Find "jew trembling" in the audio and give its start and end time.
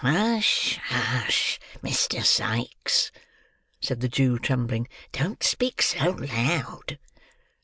4.09-4.87